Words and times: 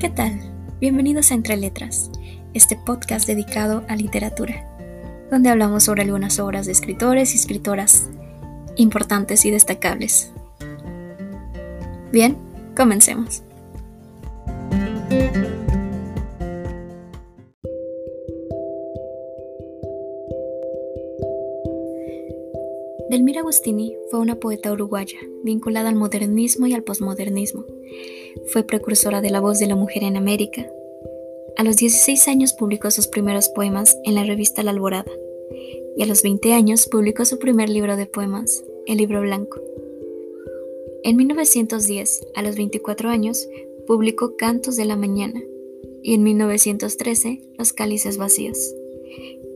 ¿Qué 0.00 0.10
tal? 0.10 0.38
Bienvenidos 0.80 1.32
a 1.32 1.34
Entre 1.34 1.56
Letras, 1.56 2.12
este 2.54 2.76
podcast 2.76 3.26
dedicado 3.26 3.84
a 3.88 3.96
literatura, 3.96 4.64
donde 5.28 5.48
hablamos 5.48 5.82
sobre 5.82 6.02
algunas 6.02 6.38
obras 6.38 6.66
de 6.66 6.72
escritores 6.72 7.32
y 7.32 7.36
escritoras 7.36 8.08
importantes 8.76 9.44
y 9.44 9.50
destacables. 9.50 10.30
Bien, 12.12 12.36
comencemos. 12.76 13.42
Delmira 23.10 23.40
Agustini 23.40 23.96
fue 24.12 24.20
una 24.20 24.36
poeta 24.36 24.70
uruguaya 24.70 25.18
vinculada 25.42 25.88
al 25.88 25.96
modernismo 25.96 26.68
y 26.68 26.74
al 26.74 26.84
posmodernismo. 26.84 27.64
Fue 28.52 28.62
precursora 28.62 29.20
de 29.20 29.30
la 29.30 29.40
voz 29.40 29.58
de 29.58 29.66
la 29.66 29.76
mujer 29.76 30.04
en 30.04 30.16
América. 30.16 30.70
A 31.56 31.64
los 31.64 31.76
16 31.76 32.28
años 32.28 32.52
publicó 32.52 32.90
sus 32.90 33.08
primeros 33.08 33.48
poemas 33.48 33.98
en 34.04 34.14
la 34.14 34.24
revista 34.24 34.62
La 34.62 34.70
Alborada 34.70 35.10
y 35.96 36.02
a 36.02 36.06
los 36.06 36.22
20 36.22 36.52
años 36.52 36.86
publicó 36.86 37.24
su 37.24 37.38
primer 37.38 37.68
libro 37.68 37.96
de 37.96 38.06
poemas, 38.06 38.64
El 38.86 38.98
Libro 38.98 39.20
Blanco. 39.20 39.60
En 41.02 41.16
1910, 41.16 42.28
a 42.34 42.42
los 42.42 42.56
24 42.56 43.08
años, 43.08 43.48
publicó 43.86 44.36
Cantos 44.36 44.76
de 44.76 44.84
la 44.84 44.96
Mañana 44.96 45.42
y 46.02 46.14
en 46.14 46.22
1913 46.22 47.40
Los 47.58 47.72
Cálices 47.72 48.18
Vacíos. 48.18 48.74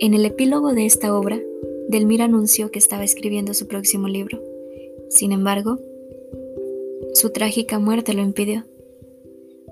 En 0.00 0.14
el 0.14 0.24
epílogo 0.24 0.72
de 0.72 0.86
esta 0.86 1.16
obra, 1.16 1.40
Delmira 1.88 2.24
anunció 2.24 2.70
que 2.70 2.78
estaba 2.78 3.04
escribiendo 3.04 3.54
su 3.54 3.68
próximo 3.68 4.08
libro. 4.08 4.42
Sin 5.10 5.30
embargo, 5.30 5.78
su 7.12 7.30
trágica 7.30 7.78
muerte 7.78 8.14
lo 8.14 8.22
impidió. 8.22 8.64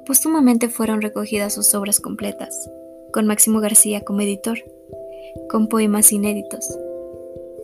Póstumamente 0.07 0.69
fueron 0.69 1.03
recogidas 1.03 1.55
sus 1.55 1.75
obras 1.75 2.01
completas, 2.01 2.71
con 3.13 3.27
Máximo 3.27 3.61
García 3.61 4.03
como 4.03 4.21
editor, 4.21 4.59
con 5.49 5.69
poemas 5.69 6.13
inéditos, 6.13 6.67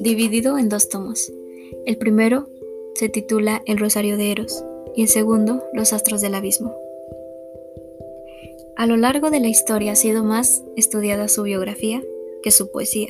dividido 0.00 0.58
en 0.58 0.68
dos 0.68 0.88
tomos. 0.88 1.32
El 1.84 1.96
primero 1.98 2.48
se 2.94 3.08
titula 3.08 3.62
El 3.66 3.78
Rosario 3.78 4.16
de 4.16 4.32
Eros 4.32 4.64
y 4.94 5.02
el 5.02 5.08
segundo 5.08 5.64
Los 5.72 5.92
Astros 5.92 6.20
del 6.20 6.34
Abismo. 6.34 6.74
A 8.76 8.86
lo 8.86 8.96
largo 8.96 9.30
de 9.30 9.40
la 9.40 9.48
historia 9.48 9.92
ha 9.92 9.96
sido 9.96 10.22
más 10.24 10.62
estudiada 10.76 11.28
su 11.28 11.42
biografía 11.42 12.02
que 12.42 12.50
su 12.50 12.70
poesía 12.70 13.08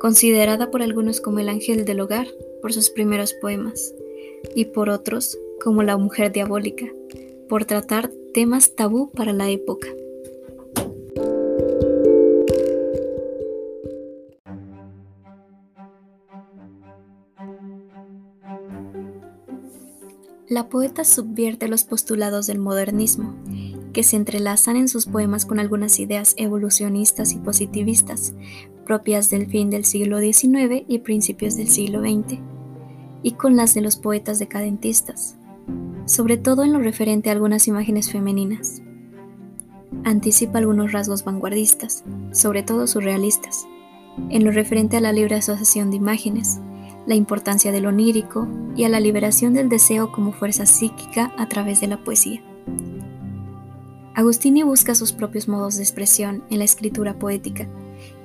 considerada 0.00 0.70
por 0.70 0.82
algunos 0.82 1.20
como 1.20 1.38
el 1.38 1.50
ángel 1.50 1.84
del 1.84 2.00
hogar 2.00 2.26
por 2.62 2.72
sus 2.72 2.90
primeros 2.90 3.34
poemas 3.34 3.94
y 4.54 4.66
por 4.66 4.90
otros 4.90 5.38
como 5.62 5.82
la 5.82 5.96
mujer 5.96 6.32
diabólica, 6.32 6.86
por 7.48 7.64
tratar 7.64 8.10
temas 8.32 8.74
tabú 8.74 9.10
para 9.10 9.32
la 9.32 9.50
época. 9.50 9.88
La 20.50 20.68
poeta 20.68 21.04
subvierte 21.04 21.68
los 21.68 21.84
postulados 21.84 22.48
del 22.48 22.58
modernismo, 22.58 23.36
que 23.92 24.02
se 24.02 24.16
entrelazan 24.16 24.74
en 24.74 24.88
sus 24.88 25.06
poemas 25.06 25.46
con 25.46 25.60
algunas 25.60 26.00
ideas 26.00 26.34
evolucionistas 26.38 27.32
y 27.34 27.36
positivistas, 27.36 28.34
propias 28.84 29.30
del 29.30 29.46
fin 29.46 29.70
del 29.70 29.84
siglo 29.84 30.18
XIX 30.18 30.84
y 30.88 30.98
principios 30.98 31.56
del 31.56 31.68
siglo 31.68 32.00
XX, 32.00 32.40
y 33.22 33.32
con 33.32 33.56
las 33.56 33.74
de 33.74 33.80
los 33.80 33.96
poetas 33.96 34.38
decadentistas, 34.38 35.36
sobre 36.06 36.36
todo 36.36 36.64
en 36.64 36.72
lo 36.72 36.78
referente 36.78 37.28
a 37.28 37.32
algunas 37.32 37.68
imágenes 37.68 38.10
femeninas. 38.10 38.82
Anticipa 40.04 40.58
algunos 40.58 40.92
rasgos 40.92 41.24
vanguardistas, 41.24 42.04
sobre 42.32 42.62
todo 42.62 42.86
surrealistas, 42.86 43.66
en 44.28 44.44
lo 44.44 44.50
referente 44.50 44.96
a 44.96 45.00
la 45.00 45.12
libre 45.12 45.36
asociación 45.36 45.90
de 45.90 45.96
imágenes, 45.96 46.60
la 47.06 47.14
importancia 47.14 47.72
de 47.72 47.80
lo 47.80 47.88
onírico 47.88 48.46
y 48.76 48.84
a 48.84 48.88
la 48.88 49.00
liberación 49.00 49.54
del 49.54 49.68
deseo 49.68 50.12
como 50.12 50.32
fuerza 50.32 50.66
psíquica 50.66 51.32
a 51.36 51.48
través 51.48 51.80
de 51.80 51.88
la 51.88 52.02
poesía. 52.02 52.42
Agustini 54.14 54.62
busca 54.62 54.94
sus 54.94 55.12
propios 55.12 55.48
modos 55.48 55.76
de 55.76 55.82
expresión 55.82 56.44
en 56.50 56.58
la 56.58 56.64
escritura 56.64 57.18
poética 57.18 57.68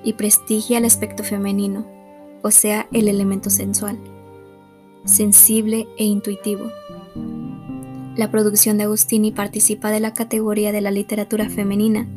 y 0.03 0.13
prestigia 0.13 0.77
el 0.77 0.85
aspecto 0.85 1.23
femenino, 1.23 1.85
o 2.41 2.51
sea, 2.51 2.87
el 2.91 3.07
elemento 3.07 3.49
sensual, 3.49 3.97
sensible 5.05 5.87
e 5.97 6.03
intuitivo. 6.03 6.71
La 8.15 8.31
producción 8.31 8.77
de 8.77 8.85
Agustini 8.85 9.31
participa 9.31 9.91
de 9.91 9.99
la 9.99 10.13
categoría 10.13 10.71
de 10.71 10.81
la 10.81 10.91
literatura 10.91 11.49
femenina 11.49 12.07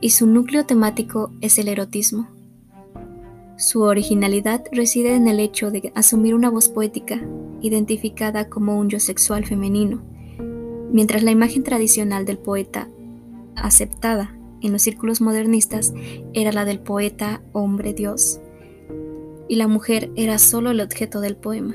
y 0.00 0.10
su 0.10 0.26
núcleo 0.26 0.66
temático 0.66 1.32
es 1.40 1.58
el 1.58 1.68
erotismo. 1.68 2.28
Su 3.56 3.82
originalidad 3.82 4.64
reside 4.72 5.14
en 5.14 5.28
el 5.28 5.38
hecho 5.38 5.70
de 5.70 5.92
asumir 5.94 6.34
una 6.34 6.50
voz 6.50 6.68
poética 6.68 7.20
identificada 7.60 8.48
como 8.48 8.78
un 8.78 8.90
yo 8.90 9.00
sexual 9.00 9.46
femenino, 9.46 10.02
mientras 10.92 11.22
la 11.22 11.30
imagen 11.30 11.62
tradicional 11.62 12.24
del 12.24 12.38
poeta, 12.38 12.88
aceptada 13.56 14.36
en 14.60 14.72
los 14.72 14.82
círculos 14.82 15.20
modernistas 15.20 15.94
era 16.32 16.52
la 16.52 16.64
del 16.64 16.80
poeta 16.80 17.42
hombre 17.52 17.94
dios, 17.94 18.40
y 19.48 19.56
la 19.56 19.68
mujer 19.68 20.10
era 20.16 20.38
solo 20.38 20.70
el 20.70 20.80
objeto 20.80 21.20
del 21.20 21.36
poema. 21.36 21.74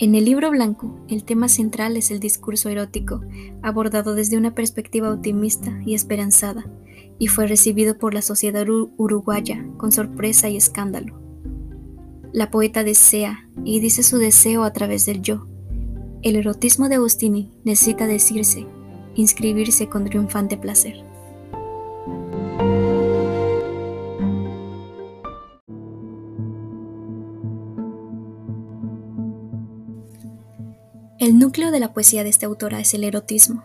En 0.00 0.14
el 0.14 0.26
libro 0.26 0.52
blanco, 0.52 0.94
el 1.08 1.24
tema 1.24 1.48
central 1.48 1.96
es 1.96 2.12
el 2.12 2.20
discurso 2.20 2.68
erótico, 2.68 3.20
abordado 3.62 4.14
desde 4.14 4.36
una 4.36 4.54
perspectiva 4.54 5.12
optimista 5.12 5.76
y 5.84 5.94
esperanzada, 5.94 6.70
y 7.18 7.26
fue 7.26 7.48
recibido 7.48 7.98
por 7.98 8.14
la 8.14 8.22
sociedad 8.22 8.64
uruguaya 8.68 9.66
con 9.76 9.90
sorpresa 9.90 10.48
y 10.48 10.56
escándalo. 10.56 11.20
La 12.32 12.52
poeta 12.52 12.84
desea 12.84 13.48
y 13.64 13.80
dice 13.80 14.04
su 14.04 14.18
deseo 14.18 14.62
a 14.62 14.72
través 14.72 15.04
del 15.04 15.20
yo. 15.20 15.48
El 16.22 16.36
erotismo 16.36 16.88
de 16.88 16.94
Agustini 16.94 17.50
necesita 17.64 18.06
decirse, 18.06 18.68
inscribirse 19.16 19.88
con 19.88 20.04
triunfante 20.04 20.56
placer. 20.56 21.07
El 31.18 31.36
núcleo 31.36 31.72
de 31.72 31.80
la 31.80 31.92
poesía 31.92 32.22
de 32.22 32.30
esta 32.30 32.46
autora 32.46 32.78
es 32.78 32.94
el 32.94 33.02
erotismo, 33.02 33.64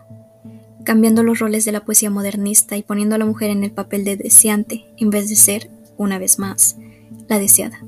cambiando 0.82 1.22
los 1.22 1.38
roles 1.38 1.64
de 1.64 1.70
la 1.70 1.84
poesía 1.84 2.10
modernista 2.10 2.76
y 2.76 2.82
poniendo 2.82 3.14
a 3.14 3.18
la 3.18 3.26
mujer 3.26 3.50
en 3.50 3.62
el 3.62 3.70
papel 3.70 4.02
de 4.04 4.16
deseante 4.16 4.86
en 4.96 5.10
vez 5.10 5.28
de 5.28 5.36
ser, 5.36 5.70
una 5.96 6.18
vez 6.18 6.40
más, 6.40 6.76
la 7.28 7.38
deseada. 7.38 7.78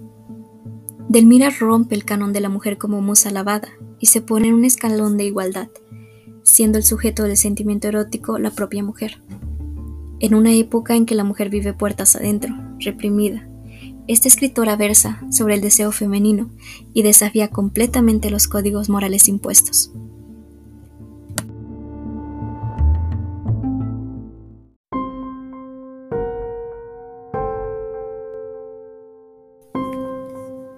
Delmira 1.09 1.51
rompe 1.51 1.97
el 1.97 2.05
canon 2.05 2.33
de 2.33 2.41
la 2.41 2.49
mujer 2.49 2.79
como 2.79 3.01
musa 3.01 3.33
lavada 3.33 3.69
y 3.99 4.07
se 4.07 4.21
pone 4.21 4.47
en 4.47 4.55
un 4.55 4.65
escalón 4.65 5.17
de 5.17 5.25
igualdad, 5.25 5.69
siendo 6.45 6.79
el 6.79 6.85
sujeto 6.85 7.25
del 7.25 7.37
sentimiento 7.37 7.89
erótico 7.89 8.39
la 8.39 8.53
propia 8.53 8.85
mujer. 8.85 9.21
En 10.21 10.37
una 10.37 10.53
época 10.53 10.95
en 10.95 11.07
que 11.07 11.17
la 11.17 11.25
mujer 11.25 11.51
vive 11.51 11.73
puertas 11.73 12.15
adentro, 12.15 12.55
reprimida, 12.79 13.49
esta 14.09 14.29
escritora 14.29 14.77
versa 14.77 15.21
sobre 15.31 15.55
el 15.55 15.61
deseo 15.61 15.93
femenino 15.93 16.51
y 16.95 17.03
desafía 17.03 17.49
completamente 17.49 18.31
los 18.31 18.49
códigos 18.49 18.89
morales 18.89 19.29
impuestos. 19.29 19.93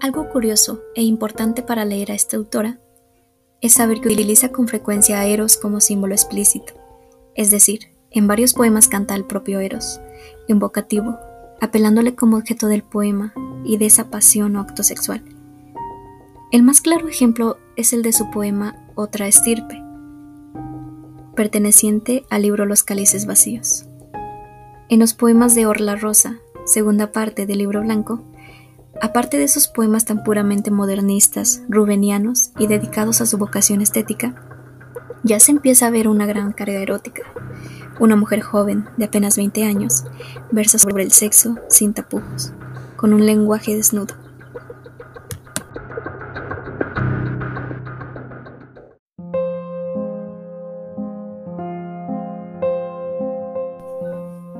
Algo 0.00 0.30
curioso 0.30 0.80
e 0.94 1.02
importante 1.02 1.62
para 1.62 1.84
leer 1.84 2.12
a 2.12 2.14
esta 2.14 2.38
autora 2.38 2.80
es 3.60 3.74
saber 3.74 4.00
que 4.00 4.08
utiliza 4.08 4.52
con 4.52 4.68
frecuencia 4.68 5.20
a 5.20 5.26
Eros 5.26 5.56
como 5.58 5.80
símbolo 5.80 6.14
explícito, 6.14 6.72
es 7.34 7.50
decir, 7.50 7.92
en 8.10 8.26
varios 8.26 8.54
poemas 8.54 8.88
canta 8.88 9.14
al 9.14 9.26
propio 9.26 9.60
Eros, 9.60 10.00
invocativo, 10.46 11.18
apelándole 11.60 12.14
como 12.14 12.36
objeto 12.36 12.66
del 12.66 12.82
poema 12.82 13.32
y 13.64 13.76
de 13.76 13.86
esa 13.86 14.10
pasión 14.10 14.56
o 14.56 14.60
acto 14.60 14.82
sexual. 14.82 15.22
El 16.50 16.62
más 16.62 16.80
claro 16.80 17.08
ejemplo 17.08 17.58
es 17.76 17.92
el 17.92 18.02
de 18.02 18.12
su 18.12 18.30
poema 18.30 18.76
Otra 18.94 19.28
estirpe, 19.28 19.82
perteneciente 21.36 22.24
al 22.30 22.42
libro 22.42 22.66
Los 22.66 22.82
cálices 22.82 23.26
vacíos. 23.26 23.86
En 24.88 25.00
los 25.00 25.14
poemas 25.14 25.54
de 25.54 25.66
Orla 25.66 25.96
Rosa, 25.96 26.38
segunda 26.64 27.12
parte 27.12 27.46
del 27.46 27.58
libro 27.58 27.82
blanco, 27.82 28.24
aparte 29.00 29.38
de 29.38 29.48
sus 29.48 29.68
poemas 29.68 30.04
tan 30.04 30.24
puramente 30.24 30.70
modernistas, 30.70 31.62
rubenianos 31.68 32.52
y 32.58 32.66
dedicados 32.66 33.20
a 33.20 33.26
su 33.26 33.38
vocación 33.38 33.82
estética, 33.82 34.42
ya 35.22 35.38
se 35.40 35.52
empieza 35.52 35.86
a 35.86 35.90
ver 35.90 36.08
una 36.08 36.26
gran 36.26 36.52
carga 36.52 36.80
erótica, 36.80 37.22
una 38.00 38.14
mujer 38.14 38.42
joven, 38.42 38.88
de 38.96 39.06
apenas 39.06 39.36
20 39.36 39.64
años, 39.64 40.04
versa 40.52 40.78
sobre 40.78 41.02
el 41.02 41.10
sexo 41.10 41.56
sin 41.68 41.94
tapujos, 41.94 42.52
con 42.94 43.12
un 43.12 43.26
lenguaje 43.26 43.74
desnudo. 43.74 44.14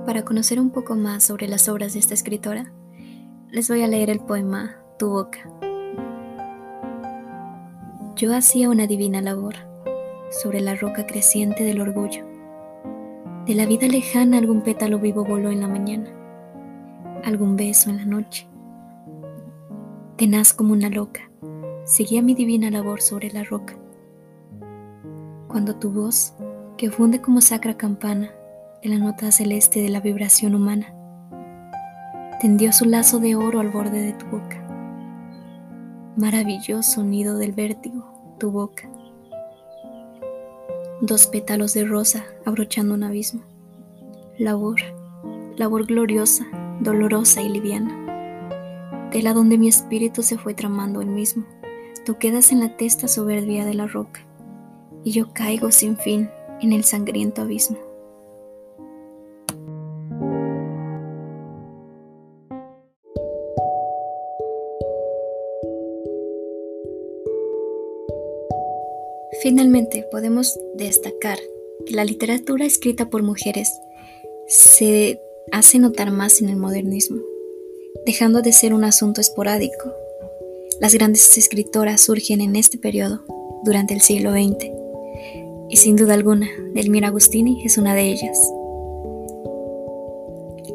Para 0.05 0.25
conocer 0.25 0.59
un 0.59 0.71
poco 0.71 0.97
más 0.97 1.23
sobre 1.23 1.47
las 1.47 1.69
obras 1.69 1.93
de 1.93 2.01
esta 2.01 2.15
escritora, 2.15 2.73
les 3.51 3.69
voy 3.69 3.83
a 3.83 3.87
leer 3.87 4.11
el 4.11 4.19
poema 4.19 4.75
Tu 4.99 5.09
boca. 5.09 5.39
Yo 8.17 8.35
hacía 8.35 8.69
una 8.69 8.89
divina 8.89 9.21
labor 9.21 9.55
sobre 10.43 10.61
la 10.61 10.75
roca 10.75 11.07
creciente 11.07 11.63
del 11.63 11.81
orgullo 11.81 12.28
de 13.49 13.55
la 13.55 13.67
vida 13.67 13.89
lejana 13.89 14.39
algún 14.39 14.61
pétalo 14.61 15.01
vivo 15.01 15.25
voló 15.25 15.51
en 15.51 15.61
la 15.61 15.67
mañana, 15.67 16.09
algún 17.25 17.57
beso 17.57 17.91
en 17.91 17.97
la 17.97 18.05
noche. 18.05 18.47
Tenaz 20.17 20.53
como 20.53 20.73
una 20.73 20.89
loca, 20.89 21.29
seguía 21.85 22.23
mi 22.23 22.35
divina 22.35 22.71
labor 22.71 23.01
sobre 23.01 23.33
la 23.33 23.43
roca. 23.43 23.75
Cuando 25.49 25.75
tu 25.75 25.91
voz, 25.91 26.35
que 26.77 26.91
funde 26.91 27.21
como 27.21 27.41
sacra 27.41 27.77
campana 27.77 28.31
en 28.83 28.93
la 28.93 28.99
nota 28.99 29.33
celeste 29.33 29.83
de 29.83 29.89
la 29.89 30.01
vibración 30.01 30.55
humana, 30.55 30.95
tendió 32.41 32.73
su 32.73 32.85
lazo 32.85 33.19
de 33.19 33.35
oro 33.35 33.59
al 33.59 33.71
borde 33.71 34.01
de 34.01 34.13
tu 34.13 34.27
boca 34.27 34.69
maravilloso 36.19 37.05
nido 37.05 37.39
del 37.39 37.53
vértigo, 37.53 38.05
tu 38.39 38.51
boca. 38.51 38.91
Dos 41.01 41.29
pétalos 41.29 41.75
de 41.75 41.85
rosa 41.85 42.27
abrochando 42.45 42.95
un 42.95 43.05
abismo. 43.05 43.43
Labor, 44.37 44.81
labor 45.57 45.87
gloriosa, 45.87 46.45
dolorosa 46.81 47.41
y 47.41 47.49
liviana. 47.49 49.09
Tela 49.13 49.33
donde 49.33 49.59
mi 49.59 49.69
espíritu 49.69 50.25
se 50.25 50.39
fue 50.39 50.55
tramando 50.55 51.01
el 51.01 51.07
mismo. 51.07 51.47
Tú 52.05 52.19
quedas 52.19 52.51
en 52.51 52.59
la 52.59 52.77
testa 52.77 53.07
soberbia 53.07 53.65
de 53.65 53.75
la 53.75 53.87
roca, 53.87 54.27
y 55.05 55.13
yo 55.13 55.33
caigo 55.33 55.71
sin 55.71 55.97
fin 55.97 56.31
en 56.61 56.73
el 56.73 56.83
sangriento 56.83 57.43
abismo. 57.43 57.79
Finalmente, 69.41 70.05
podemos 70.11 70.59
destacar 70.75 71.39
que 71.87 71.95
la 71.95 72.05
literatura 72.05 72.65
escrita 72.65 73.09
por 73.09 73.23
mujeres 73.23 73.71
se 74.49 75.21
hace 75.53 75.79
notar 75.79 76.11
más 76.11 76.43
en 76.43 76.49
el 76.49 76.57
modernismo, 76.57 77.19
dejando 78.05 78.43
de 78.43 78.53
ser 78.53 78.75
un 78.75 78.83
asunto 78.83 79.21
esporádico. 79.21 79.93
Las 80.81 80.93
grandes 80.93 81.39
escritoras 81.39 82.01
surgen 82.01 82.41
en 82.41 82.57
este 82.57 82.79
periodo, 82.79 83.25
durante 83.63 83.95
el 83.95 84.01
siglo 84.01 84.33
XX, 84.33 84.73
y 85.69 85.77
sin 85.77 85.95
duda 85.95 86.15
alguna, 86.15 86.49
Delmira 86.75 87.09
Agustini 87.09 87.65
es 87.65 87.79
una 87.79 87.95
de 87.95 88.11
ellas. 88.11 88.39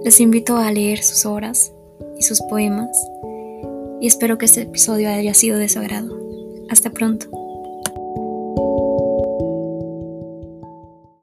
Les 0.06 0.21
invito 0.21 0.56
a 0.56 0.71
leer 0.71 1.04
sus 1.04 1.25
obras 1.25 1.74
y 2.18 2.24
sus 2.24 2.42
poemas, 2.42 2.98
y 4.00 4.07
espero 4.07 4.38
que 4.38 4.45
este 4.45 4.62
episodio 4.62 5.10
haya 5.10 5.33
sido 5.33 5.57
de 5.57 5.68
su 5.68 5.80
agrado. 5.80 6.18
Hasta 6.69 6.89
pronto. 6.89 7.43